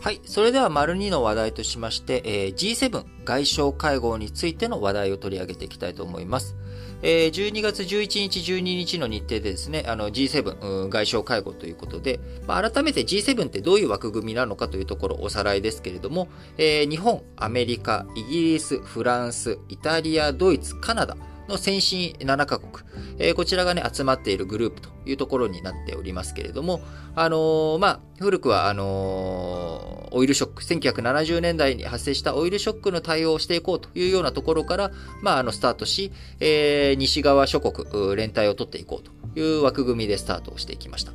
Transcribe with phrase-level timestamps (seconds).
[0.00, 0.22] はい。
[0.24, 6.56] それでは、丸2の話題としまして、えー、G7 外相会合についての話題を取り上げていきたいと思います。
[7.02, 21.14] えー、12月11日、12日の日程でですね、あの G7、外相会合ということで、まあ、改めて G7 ってどういう枠組みなのかというところおさらいですけれども、えー、日本、アメリカ、イギリス、フランス、イタリア、ドイツ、カナダ、
[21.50, 22.72] の先進7カ国、
[23.18, 26.80] え、こちらがね、集まっているグループというところになっておりますけれども、
[27.14, 34.90] あのー、まあ、古くは、あのー、オイルショック、1970年代に発生したオイルショックの対応をしていこうというようなところから、
[35.22, 41.12] まあ、あの、スタートし、えー、西側諸国、連帯を取っていこうという枠組みでスタートをしていきました。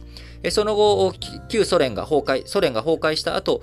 [0.51, 1.13] その後、
[1.49, 3.61] 旧ソ連が崩壊、ソ連が崩壊した後、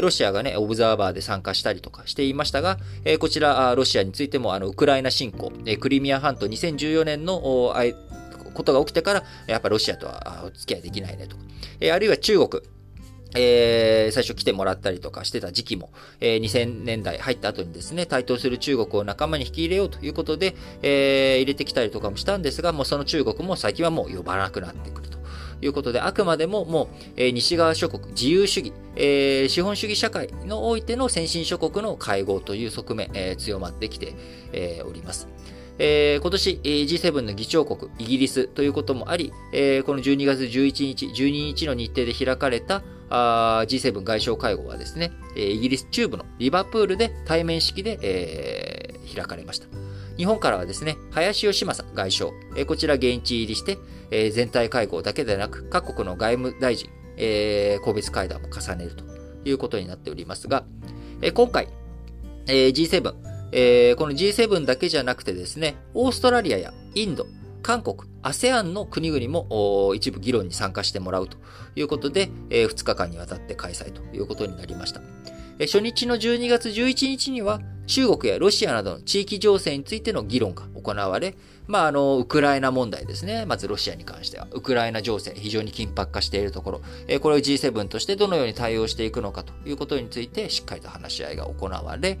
[0.00, 2.78] ロシアがね、オブザーバーで参加したりとかしていましたが、
[3.18, 7.74] こちら、ロシアについても、あの、ウクライナ侵攻、クリミア半島2014年の、
[8.54, 11.42] ことが起きてから、やっぱロシアとはお付き合いできないねとか、
[11.92, 12.62] あるいは中国、
[13.34, 15.90] えー、最初来てもらったりとかしてた時期も、
[16.20, 25.14] えー、2000年代入った後にですね、台頭する中国を仲間に引き入れようということで、えー、入れてきたりとかもしたんですが、もうその中国も最近はもう呼ばなくなってくると。
[25.62, 34.14] いうことで、あくまでももう、えー、西側諸国、自由主義、えー、資本主義社会のおいての先進諸国の会合という側面、えー、強まってきて、
[34.52, 35.28] え、おります。
[35.78, 49.66] えー、今年、G7 の議長国、イギリスということもあり、えー、この12月11日、12日の日程で開かれたあ G7 外相会合はですね、イギリス中部のリバプールで対面式で、えー、開かれました。
[50.16, 53.78] 日本からはですね、林義正外相、えこちら現地入りして、
[54.10, 59.04] え全体会合だけでなく、各国の外務大臣、え個別会談も重ねると
[59.44, 60.64] いうことになっておりますが、
[61.20, 61.68] え今回、
[62.46, 63.12] え G7、
[63.56, 67.26] えこの G7 だけじゃなくてですね、オーストラリアやインド、
[67.62, 71.38] 韓国、ASEAN の国々も一部議論に参加してもらうと
[71.76, 75.00] いうことで、え2日間にわたって開催ということになりました。
[75.60, 81.34] 初日の12月11日には、中国やロシアなどの地域情勢についての議論が行われ、
[81.66, 83.46] まあ、あの、ウクライナ問題ですね。
[83.46, 84.46] まずロシアに関しては。
[84.52, 92.18] ウクライナ情勢、非常に緊迫化しているところ、えこれを G7 としてどのように対応していくのかということについて、しっかりと話し合いが行われ、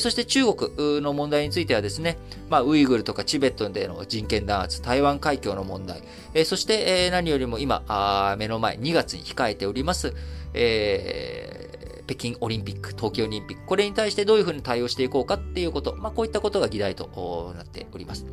[0.00, 2.16] そして中国の問題についてはですね、
[2.48, 6.02] まあ、ウイグルとかチベットでの人権弾圧、台湾海峡の問題、
[6.46, 10.14] そして、何よりも今、目の前、2月に控えております、
[10.54, 11.75] えー
[12.06, 18.26] 北京オリンピック、東京オリンピック、これに対してどういうふうに対応していこうかっていうこと、まあ、こういったことが議題となっております。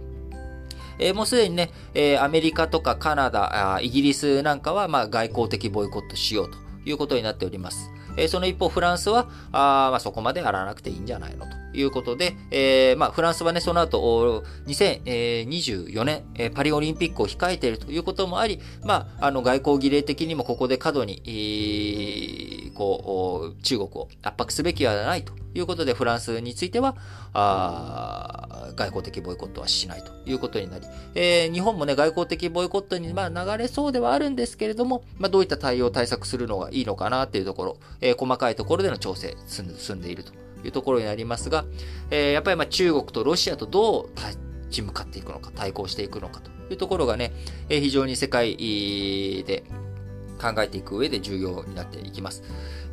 [1.00, 7.92] えー、もうすでにね、えー、アメリカとかカナダ、イギリスなんかは、まあ、外交的ボイコットしようということになっております。
[8.16, 26.96] えー、その一方、フランスは、あまあ、そこまでやらなくていいんじゃないのということで、えー、まあ、フランスはね、その後、2024年、えー、パリオリンピックを控えているということもあり、まあ、あの、外交儀礼的にもここで過度に、えー、こう、中国を圧迫すべきはないということで、フランスについては、
[27.34, 30.86] あ外交的ボイコットはしないということになり、
[31.16, 40.34] えー、日本もね、外交的ボイコットに、まあ、流れそうではあるんですけれども、まあ、どういった対応対策するのがいいのかなっていうところ、えー、細かいところでの調整進んでいると
[40.64, 41.66] いうところになりますが、
[42.10, 44.38] えー、やっぱりまあ中国とロシアとどう立
[44.70, 47.32] ち向かっていくのか、対抗していくのかというところがね、
[47.70, 48.56] えー、非常に世界
[49.46, 49.64] で
[50.44, 52.44] 考えていく上で重要になっていきます。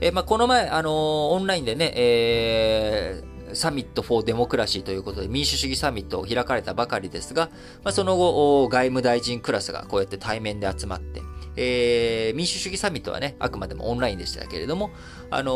[0.01, 0.93] え、まあこの前、あのー、
[1.35, 7.51] オンラインでね、えー Summit for Democracy ということで民主主義サミットを開かれたばかりですが、
[7.83, 11.23] まあ、その後、外務大臣クラスがこうやって対面で集まって、
[11.57, 14.91] えー、民主主義サミットはね、あくまでもオンラインでしたけれども、
[15.31, 15.55] あのー、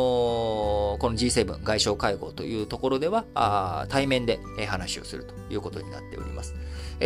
[0.98, 6.54] この G7 外相会合というところでは、あ対面で話をするということになっております。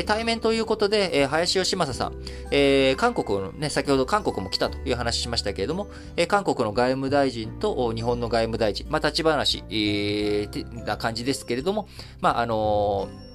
[0.07, 2.15] 対面ということで、林義正さん、
[2.51, 11.89] えー、韓国のね、先ほど韓国も来たという話しましたけれども、え韓国の外務大臣と日本の外務大臣、まあ、立ち話、えー、な感じですけれども、
[12.21, 13.28] まあ、あのー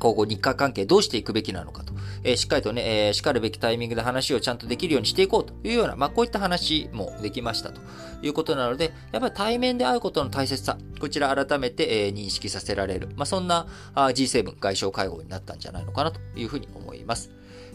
[0.00, 1.92] 今後日韓関係どうしていくべきなのかと、
[2.24, 7.80] えー、しっかりとね、えー、しかるべきタイミングで話をちゃんとできるようにしていこうというような、まあ、こういった話もできましたと
[8.22, 17.30] いうことなので、やっぱり対面で会うことの大切さ、こちら改めて、認識させられる、まあ、そんなあ G7 外相会合になったんじゃないのかなというふうに思います。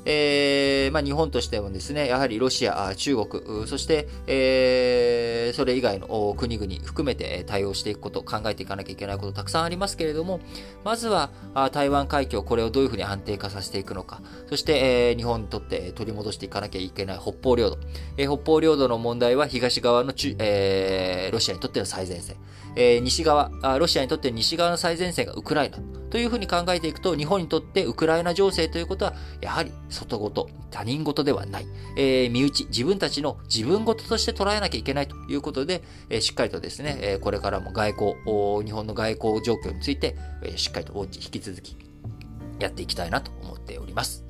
[0.06, 10.40] えー、まあ、日本としてもですね、やはりロシア、中国、そして、えー、それ以外の国々含めて対応していくこと、考えていかなきゃいけないことたくさんありますけれども、
[10.84, 11.32] まずは
[11.72, 17.80] 台湾海峡、これをどういうふうに安定化させていくのか、そして、えー、日本にとって取り戻していかなきゃいけない北方領土。
[18.18, 22.36] え、北方領土の問題は東側の、え、ロシアにとっての最前線。
[22.76, 25.78] えー、西側、ロシアにとって西側の最前線がウクライナ
[26.10, 31.66] というふうに考えていくと、日本にとってウクライナ情勢ということは、やはり外事、他人事ではない、
[31.96, 41.78] えー、身内、自分たちの自分事として捉えなきゃいけないということで、えー、しっかりとですね、えー、これからも外交、日本の外交状況について、えー、しっかりとウォッチ引き続き
[42.60, 44.25] やっていきたいなと思っております。